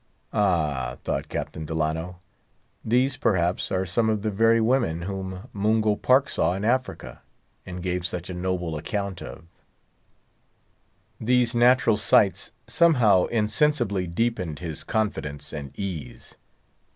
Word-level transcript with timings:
Ah! 0.33 0.97
thought 1.03 1.29
Captain 1.29 1.63
Delano, 1.63 2.21
these, 2.83 3.17
perhaps, 3.17 3.71
are 3.71 3.85
some 3.85 4.09
of 4.09 4.23
the 4.23 4.31
very 4.31 4.59
women 4.59 5.03
whom 5.03 5.47
Ledyard 5.53 6.27
saw 6.27 6.55
in 6.55 6.65
Africa, 6.65 7.21
and 7.67 7.83
gave 7.83 8.03
such 8.07 8.27
a 8.27 8.33
noble 8.33 8.75
account 8.75 9.21
of. 9.21 9.43
These 11.19 11.53
natural 11.53 11.97
sights 11.97 12.51
somehow 12.65 13.25
insensibly 13.25 14.07
deepened 14.07 14.57
his 14.57 14.83
confidence 14.83 15.53
and 15.53 15.69
ease. 15.77 16.35